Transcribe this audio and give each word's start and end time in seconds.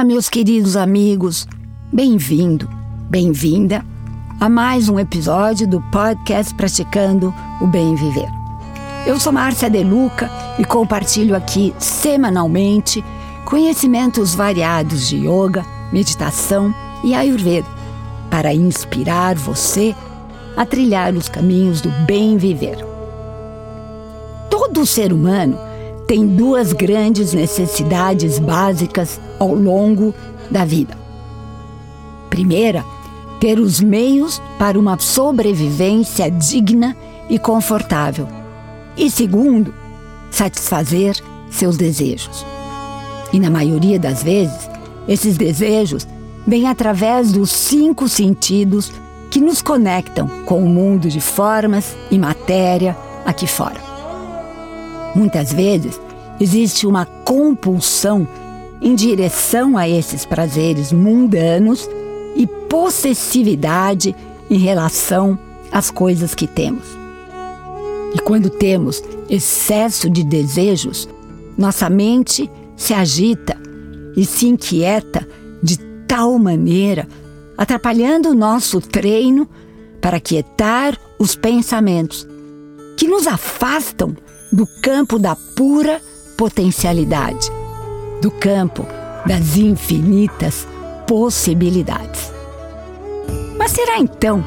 Olá, 0.00 0.06
meus 0.06 0.30
queridos 0.30 0.78
amigos. 0.78 1.46
Bem-vindo, 1.92 2.66
bem-vinda 3.10 3.84
a 4.40 4.48
mais 4.48 4.88
um 4.88 4.98
episódio 4.98 5.68
do 5.68 5.78
podcast 5.92 6.54
Praticando 6.54 7.34
o 7.60 7.66
Bem 7.66 7.94
Viver. 7.96 8.30
Eu 9.06 9.20
sou 9.20 9.30
Márcia 9.30 9.68
Deluca 9.68 10.30
e 10.58 10.64
compartilho 10.64 11.36
aqui 11.36 11.74
semanalmente 11.78 13.04
conhecimentos 13.44 14.34
variados 14.34 15.06
de 15.06 15.18
yoga, 15.18 15.66
meditação 15.92 16.74
e 17.04 17.12
ayurveda 17.12 17.68
para 18.30 18.54
inspirar 18.54 19.34
você 19.34 19.94
a 20.56 20.64
trilhar 20.64 21.14
os 21.14 21.28
caminhos 21.28 21.82
do 21.82 21.90
bem 22.06 22.38
viver. 22.38 22.78
Todo 24.48 24.86
ser 24.86 25.12
humano 25.12 25.58
tem 26.10 26.26
duas 26.26 26.72
grandes 26.72 27.32
necessidades 27.32 28.40
básicas 28.40 29.20
ao 29.38 29.54
longo 29.54 30.12
da 30.50 30.64
vida. 30.64 30.98
Primeira, 32.28 32.84
ter 33.38 33.60
os 33.60 33.80
meios 33.80 34.42
para 34.58 34.76
uma 34.76 34.98
sobrevivência 34.98 36.28
digna 36.28 36.96
e 37.28 37.38
confortável. 37.38 38.26
E 38.96 39.08
segundo, 39.08 39.72
satisfazer 40.32 41.14
seus 41.48 41.76
desejos. 41.76 42.44
E 43.32 43.38
na 43.38 43.48
maioria 43.48 43.96
das 43.96 44.20
vezes, 44.20 44.68
esses 45.06 45.36
desejos 45.36 46.08
vêm 46.44 46.66
através 46.66 47.30
dos 47.30 47.52
cinco 47.52 48.08
sentidos 48.08 48.92
que 49.30 49.38
nos 49.38 49.62
conectam 49.62 50.26
com 50.44 50.58
o 50.58 50.68
mundo 50.68 51.08
de 51.08 51.20
formas 51.20 51.96
e 52.10 52.18
matéria 52.18 52.96
aqui 53.24 53.46
fora. 53.46 53.89
Muitas 55.14 55.52
vezes 55.52 56.00
existe 56.40 56.86
uma 56.86 57.04
compulsão 57.04 58.26
em 58.80 58.94
direção 58.94 59.76
a 59.76 59.88
esses 59.88 60.24
prazeres 60.24 60.92
mundanos 60.92 61.88
e 62.34 62.46
possessividade 62.46 64.14
em 64.48 64.58
relação 64.58 65.38
às 65.70 65.90
coisas 65.90 66.34
que 66.34 66.46
temos. 66.46 66.84
E 68.14 68.18
quando 68.20 68.50
temos 68.50 69.02
excesso 69.28 70.08
de 70.08 70.24
desejos, 70.24 71.08
nossa 71.56 71.90
mente 71.90 72.50
se 72.76 72.94
agita 72.94 73.56
e 74.16 74.24
se 74.24 74.48
inquieta 74.48 75.26
de 75.62 75.78
tal 76.08 76.38
maneira, 76.38 77.06
atrapalhando 77.56 78.30
o 78.30 78.34
nosso 78.34 78.80
treino 78.80 79.48
para 80.00 80.18
quietar 80.18 80.98
os 81.18 81.36
pensamentos, 81.36 82.26
que 82.96 83.06
nos 83.06 83.26
afastam 83.26 84.16
do 84.52 84.66
campo 84.66 85.18
da 85.18 85.36
pura 85.36 86.00
potencialidade, 86.36 87.50
do 88.20 88.30
campo 88.30 88.86
das 89.26 89.56
infinitas 89.56 90.66
possibilidades. 91.06 92.32
Mas 93.56 93.72
será 93.72 93.98
então 93.98 94.44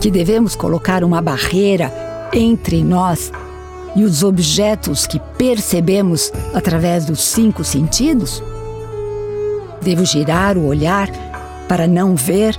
que 0.00 0.10
devemos 0.10 0.54
colocar 0.54 1.04
uma 1.04 1.22
barreira 1.22 1.92
entre 2.32 2.82
nós 2.82 3.32
e 3.94 4.04
os 4.04 4.22
objetos 4.22 5.06
que 5.06 5.18
percebemos 5.38 6.32
através 6.52 7.06
dos 7.06 7.22
cinco 7.22 7.64
sentidos? 7.64 8.42
Devo 9.80 10.04
girar 10.04 10.58
o 10.58 10.66
olhar 10.66 11.08
para 11.68 11.86
não 11.86 12.14
ver 12.14 12.58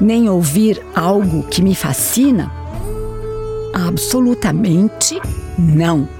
nem 0.00 0.28
ouvir 0.28 0.84
algo 0.94 1.42
que 1.44 1.62
me 1.62 1.74
fascina? 1.74 2.52
Absolutamente 3.72 5.20
não. 5.58 6.15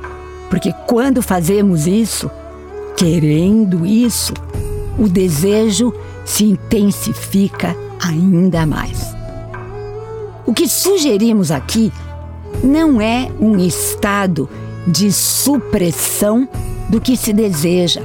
Porque 0.50 0.72
quando 0.86 1.22
fazemos 1.22 1.86
isso, 1.86 2.30
querendo 2.96 3.84
isso, 3.84 4.32
o 4.98 5.08
desejo 5.08 5.92
se 6.24 6.44
intensifica 6.44 7.76
ainda 8.02 8.64
mais. 8.64 9.14
O 10.46 10.54
que 10.54 10.68
sugerimos 10.68 11.50
aqui 11.50 11.92
não 12.62 13.00
é 13.00 13.28
um 13.40 13.58
estado 13.58 14.48
de 14.86 15.12
supressão 15.12 16.48
do 16.88 17.00
que 17.00 17.16
se 17.16 17.32
deseja, 17.32 18.02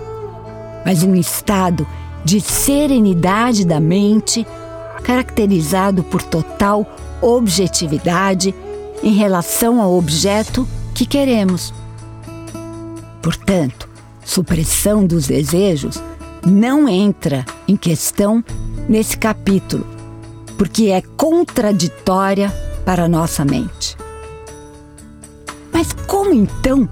mas 0.84 1.04
um 1.04 1.16
estado 1.16 1.86
de 2.26 2.42
serenidade 2.42 3.66
da 3.66 3.80
mente, 3.80 4.46
caracterizado 5.04 6.04
por 6.04 6.22
total 6.22 6.86
objetividade 7.22 8.54
em 9.04 9.14
relação 9.14 9.82
ao 9.82 9.96
objeto 9.96 10.68
que 10.94 11.06
queremos. 11.06 11.74
Portanto, 13.22 13.88
supressão 14.26 15.06
dos 15.06 15.28
desejos 15.28 16.02
não 16.46 16.90
entra 16.90 17.46
em 17.68 17.78
questão 17.78 18.44
nesse 18.90 19.18
capítulo, 19.18 19.86
porque 20.58 20.88
é 20.88 21.02
contraditória 21.02 22.52
para 22.84 23.08
nossa 23.08 23.46
mente. 23.46 23.96
Mas 25.72 25.94
como 26.08 26.34
então 26.34 26.90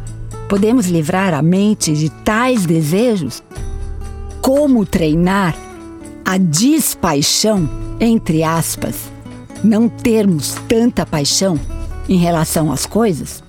podemos 0.48 0.88
livrar 0.88 1.34
a 1.34 1.42
mente 1.42 1.94
de 1.94 2.10
tais 2.10 2.66
desejos? 2.66 3.44
Como 4.42 4.86
treinar 4.86 5.56
a 6.24 6.38
despaixão, 6.38 7.68
entre 8.00 8.44
aspas, 8.44 9.12
não 9.64 9.90
termos 9.90 10.56
tanta 10.68 11.06
paixão 11.06 11.60
em 12.08 12.18
relação 12.18 12.72
às 12.72 12.86
coisas? 12.86 13.44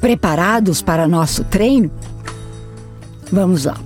Preparados 0.00 0.80
para 0.80 1.06
nosso 1.06 1.44
treino? 1.44 1.90
Vamos 3.30 3.64
lá. 3.64 3.76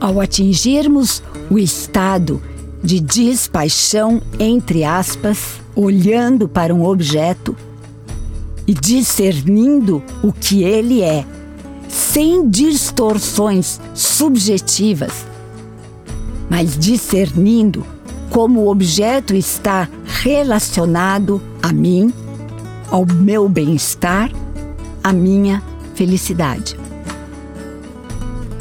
Ao 0.00 0.20
atingirmos 0.20 1.22
o 1.50 1.58
estado 1.58 2.42
de 2.82 2.98
despaixão, 2.98 4.20
entre 4.38 4.82
aspas, 4.82 5.60
olhando 5.76 6.48
para 6.48 6.74
um 6.74 6.84
objeto 6.84 7.56
e 8.66 8.74
discernindo 8.74 10.02
o 10.22 10.32
que 10.32 10.64
ele 10.64 11.02
é, 11.02 11.24
sem 11.88 12.48
distorções 12.48 13.80
subjetivas, 13.94 15.26
mas 16.50 16.76
discernindo 16.76 17.86
como 18.30 18.62
o 18.62 18.70
objeto 18.70 19.34
está 19.34 19.88
relacionado 20.04 21.40
a 21.62 21.72
mim, 21.72 22.12
ao 22.90 23.06
meu 23.06 23.48
bem-estar, 23.48 24.30
à 25.02 25.12
minha 25.12 25.62
felicidade. 25.94 26.76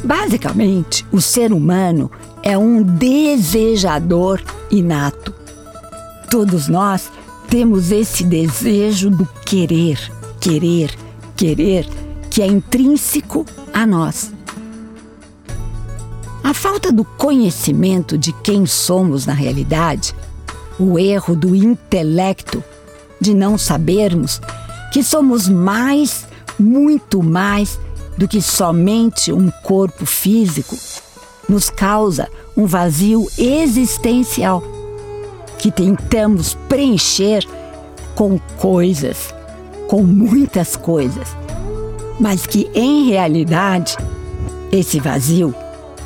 Basicamente, 0.03 1.05
o 1.11 1.21
ser 1.21 1.53
humano 1.53 2.09
é 2.41 2.57
um 2.57 2.81
desejador 2.81 4.41
inato. 4.69 5.33
Todos 6.29 6.67
nós 6.67 7.11
temos 7.49 7.91
esse 7.91 8.23
desejo 8.23 9.09
do 9.09 9.27
querer, 9.45 9.99
querer, 10.39 10.95
querer, 11.35 11.87
que 12.29 12.41
é 12.41 12.47
intrínseco 12.47 13.45
a 13.73 13.85
nós. 13.85 14.31
A 16.43 16.53
falta 16.53 16.91
do 16.91 17.05
conhecimento 17.05 18.17
de 18.17 18.33
quem 18.33 18.65
somos 18.65 19.25
na 19.25 19.33
realidade, 19.33 20.15
o 20.79 20.97
erro 20.97 21.35
do 21.35 21.55
intelecto 21.55 22.63
de 23.19 23.33
não 23.33 23.57
sabermos 23.57 24.41
que 24.91 25.03
somos 25.03 25.47
mais, 25.47 26.27
muito 26.61 27.23
mais 27.23 27.79
do 28.17 28.27
que 28.27 28.41
somente 28.41 29.33
um 29.33 29.49
corpo 29.63 30.05
físico, 30.05 30.77
nos 31.49 31.69
causa 31.69 32.29
um 32.55 32.65
vazio 32.65 33.27
existencial 33.37 34.63
que 35.57 35.71
tentamos 35.71 36.53
preencher 36.67 37.45
com 38.15 38.39
coisas, 38.57 39.33
com 39.87 40.03
muitas 40.03 40.75
coisas, 40.75 41.35
mas 42.19 42.45
que 42.45 42.69
em 42.73 43.09
realidade 43.09 43.95
esse 44.71 44.99
vazio 44.99 45.53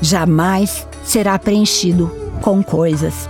jamais 0.02 0.88
será 1.04 1.38
preenchido 1.38 2.12
com 2.42 2.64
coisas. 2.64 3.30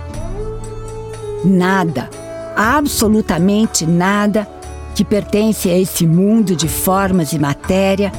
Nada, 1.44 2.08
absolutamente 2.56 3.86
nada 3.86 4.48
que 4.96 5.04
pertence 5.04 5.68
a 5.68 5.78
esse 5.78 6.06
mundo 6.06 6.56
de 6.56 6.66
formas 6.68 7.34
e 7.34 7.38
matéria 7.38 8.10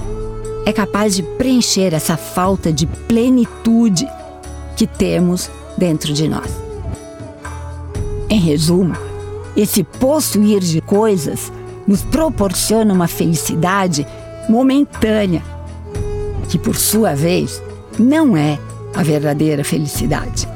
é 0.63 0.71
capaz 0.71 1.15
de 1.15 1.23
preencher 1.23 1.91
essa 1.91 2.15
falta 2.15 2.71
de 2.71 2.85
plenitude 2.85 4.07
que 4.75 4.85
temos 4.85 5.49
dentro 5.75 6.13
de 6.13 6.29
nós. 6.29 6.51
Em 8.29 8.39
resumo, 8.39 8.95
esse 9.55 9.83
possuir 9.83 10.59
de 10.59 10.79
coisas 10.79 11.51
nos 11.87 12.03
proporciona 12.03 12.93
uma 12.93 13.07
felicidade 13.07 14.05
momentânea, 14.47 15.41
que 16.47 16.59
por 16.59 16.75
sua 16.75 17.15
vez 17.15 17.59
não 17.97 18.37
é 18.37 18.59
a 18.93 19.01
verdadeira 19.01 19.63
felicidade, 19.63 20.47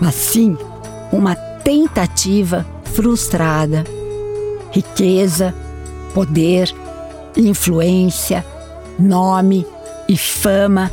mas 0.00 0.14
sim 0.14 0.56
uma 1.12 1.34
tentativa 1.34 2.64
frustrada. 2.84 3.97
Riqueza, 4.70 5.54
poder, 6.14 6.74
influência, 7.36 8.44
nome 8.98 9.66
e 10.08 10.16
fama 10.16 10.90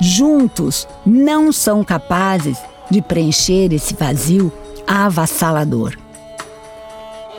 juntos 0.00 0.88
não 1.06 1.52
são 1.52 1.84
capazes 1.84 2.58
de 2.90 3.00
preencher 3.00 3.72
esse 3.72 3.94
vazio 3.94 4.52
avassalador. 4.86 5.96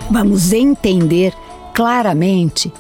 Vamos 0.10 0.54
entender 0.54 1.34
claramente 1.74 2.72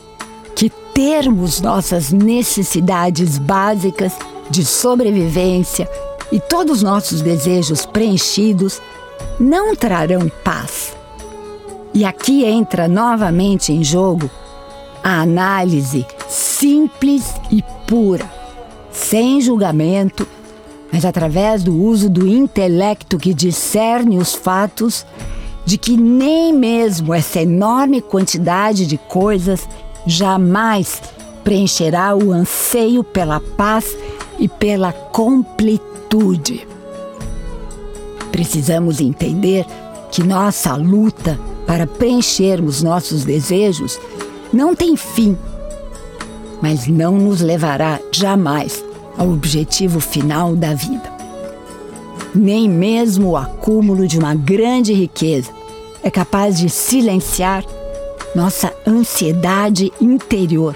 que 0.56 0.70
termos 0.70 1.60
nossas 1.60 2.12
necessidades 2.12 3.38
básicas 3.38 4.14
de 4.50 4.64
sobrevivência 4.64 5.90
e 6.32 6.40
todos 6.40 6.78
os 6.78 6.84
nossos 6.84 7.22
desejos 7.22 7.86
preenchidos 7.86 8.82
não 9.40 9.76
trarão 9.76 10.32
paz. 10.44 10.96
E 11.94 12.04
aqui 12.04 12.44
entra 12.44 12.88
novamente 12.88 13.72
em 13.72 13.84
jogo 13.84 14.30
a 15.04 15.22
análise 15.22 16.06
simples 16.28 17.36
e 17.51 17.63
pura, 17.86 18.30
sem 18.92 19.40
julgamento, 19.40 20.28
mas 20.92 21.06
através 21.06 21.63
do 21.63 21.75
uso 21.75 22.10
do 22.10 22.28
intelecto 22.28 23.18
que 23.18 23.34
discerne 23.34 24.18
os 24.18 24.34
fatos 24.34 25.06
de 25.66 25.78
que 25.78 25.95
nem 25.95 26.51
mesmo 26.51 27.13
essa 27.13 27.42
enorme 27.42 28.01
quantidade 28.01 28.86
de 28.88 28.98
coisas 28.98 29.68
jamais 30.06 31.01
preencherá 31.44 32.16
o 32.16 32.31
anseio 32.31 33.04
pela 33.04 33.40
paz 33.40 33.95
e 34.40 34.48
pela 34.48 34.92
completude. 34.92 36.68
Precisamos 38.31 39.00
entender 39.00 39.66
que 40.12 40.24
nossa 40.24 40.75
luta 40.75 41.40
para 41.65 41.88
preenchermos 41.88 42.81
nossos 42.81 43.24
desejos 43.24 44.00
não 44.51 44.75
tem 44.75 44.95
fim, 44.95 45.38
mas 46.62 46.88
não 46.88 47.18
nos 47.18 47.42
levará 47.42 48.00
jamais 48.12 48.83
ao 49.18 49.30
objetivo 49.30 50.00
final 50.00 50.56
da 50.56 50.74
vida. 50.74 51.12
Nem 52.33 52.69
mesmo 52.69 53.31
o 53.31 53.38
acúmulo 53.38 54.07
de 54.07 54.18
uma 54.18 54.33
grande 54.33 54.94
riqueza 54.94 55.51
é 56.01 56.10
capaz 56.10 56.57
de 56.57 56.69
silenciar 56.69 57.63
nossa 58.36 58.74
ansiedade 58.88 59.92
interior. 60.01 60.75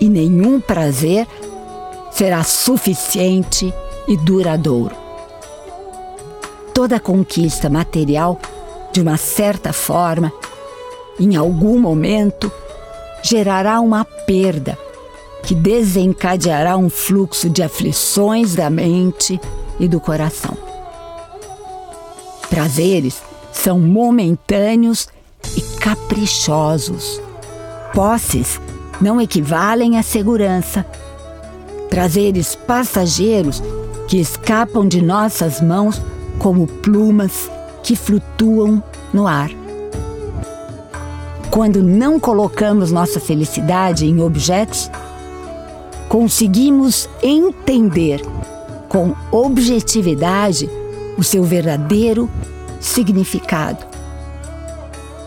E 0.00 0.08
nenhum 0.08 0.60
prazer 0.60 1.26
será 2.10 2.42
suficiente 2.42 3.72
e 4.08 4.16
duradouro. 4.16 4.94
Toda 6.72 7.00
conquista 7.00 7.68
material, 7.70 8.38
de 8.96 9.02
uma 9.02 9.18
certa 9.18 9.74
forma, 9.74 10.32
em 11.20 11.36
algum 11.36 11.78
momento, 11.78 12.50
gerará 13.22 13.78
uma 13.78 14.06
perda 14.06 14.78
que 15.42 15.54
desencadeará 15.54 16.78
um 16.78 16.88
fluxo 16.88 17.50
de 17.50 17.62
aflições 17.62 18.54
da 18.54 18.70
mente 18.70 19.38
e 19.78 19.86
do 19.86 20.00
coração. 20.00 20.56
Prazeres 22.48 23.20
são 23.52 23.78
momentâneos 23.78 25.08
e 25.54 25.60
caprichosos. 25.78 27.20
Posses 27.92 28.58
não 28.98 29.20
equivalem 29.20 29.98
à 29.98 30.02
segurança. 30.02 30.86
Prazeres 31.90 32.54
passageiros 32.54 33.62
que 34.08 34.16
escapam 34.16 34.88
de 34.88 35.02
nossas 35.02 35.60
mãos 35.60 36.00
como 36.38 36.66
plumas 36.66 37.50
que 37.86 37.94
flutuam 37.94 38.82
no 39.14 39.28
ar. 39.28 39.48
Quando 41.52 41.80
não 41.80 42.18
colocamos 42.18 42.90
nossa 42.90 43.20
felicidade 43.20 44.04
em 44.04 44.20
objetos, 44.20 44.90
conseguimos 46.08 47.08
entender 47.22 48.20
com 48.88 49.14
objetividade 49.30 50.68
o 51.16 51.22
seu 51.22 51.44
verdadeiro 51.44 52.28
significado. 52.80 53.86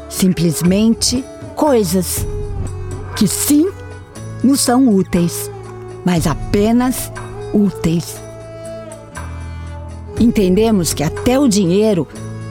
Simplesmente 0.10 1.24
coisas 1.56 2.28
que 3.16 3.26
sim 3.26 3.72
nos 4.44 4.60
são 4.60 4.90
úteis, 4.90 5.50
mas 6.04 6.28
apenas 6.28 7.10
úteis. 7.54 8.22
Entendemos 10.20 10.94
que 10.94 11.04
até 11.04 11.40
o 11.40 11.48
dinheiro 11.48 12.06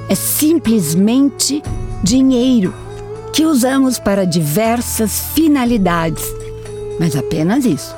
é 0.08 0.14
simplesmente 0.14 1.62
dinheiro 2.02 2.75
que 3.32 3.44
usamos 3.44 3.99
para 3.99 4.25
diversas 4.25 5.20
finalidades, 5.34 6.25
mas 6.99 7.14
apenas 7.14 7.64
isso. 7.64 7.94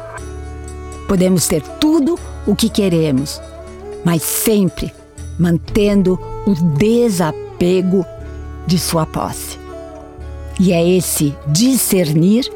Podemos 1.06 1.46
ter 1.46 1.62
tudo 1.80 2.18
o 2.46 2.54
que 2.54 2.68
queremos, 2.68 3.40
mas 4.04 4.22
sempre 4.22 4.92
mantendo 5.38 6.18
o 6.46 6.54
desapego 6.76 8.04
de 8.66 8.78
sua 8.78 9.06
posse. 9.06 9.58
E 10.58 10.72
é 10.72 10.86
esse 10.86 11.34
discernir 11.46 12.50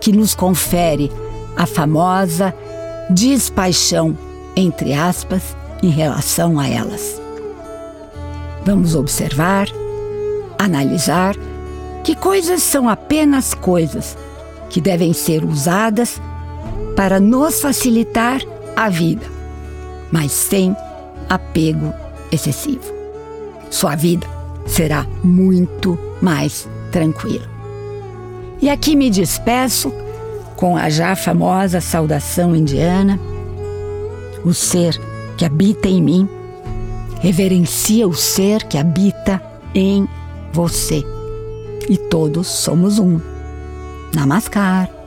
que 0.00 0.12
nos 0.12 0.34
confere 0.34 1.10
a 1.56 1.66
famosa 1.66 2.54
despaixão, 3.10 4.16
entre 4.54 4.94
aspas, 4.94 5.56
em 5.82 5.90
relação 5.90 6.58
a 6.60 6.68
elas. 6.68 7.20
Vamos 8.68 8.94
observar, 8.94 9.66
analisar 10.58 11.34
que 12.04 12.14
coisas 12.14 12.62
são 12.62 12.86
apenas 12.86 13.54
coisas 13.54 14.14
que 14.68 14.78
devem 14.78 15.14
ser 15.14 15.42
usadas 15.42 16.20
para 16.94 17.18
nos 17.18 17.62
facilitar 17.62 18.42
a 18.76 18.90
vida, 18.90 19.24
mas 20.12 20.32
sem 20.32 20.76
apego 21.30 21.94
excessivo. 22.30 22.92
Sua 23.70 23.96
vida 23.96 24.26
será 24.66 25.06
muito 25.24 25.98
mais 26.20 26.68
tranquila. 26.92 27.48
E 28.60 28.68
aqui 28.68 28.94
me 28.94 29.08
despeço 29.08 29.90
com 30.56 30.76
a 30.76 30.90
já 30.90 31.16
famosa 31.16 31.80
saudação 31.80 32.54
indiana. 32.54 33.18
O 34.44 34.52
ser 34.52 35.00
que 35.38 35.46
habita 35.46 35.88
em 35.88 36.02
mim 36.02 36.37
reverencia 37.20 38.06
o 38.06 38.14
ser 38.14 38.64
que 38.64 38.78
habita 38.78 39.42
em 39.74 40.08
você. 40.52 41.02
E 41.88 41.96
todos 41.96 42.46
somos 42.46 42.98
um. 42.98 43.20
Namaskar. 44.14 44.97